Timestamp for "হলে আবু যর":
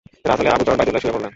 0.39-0.77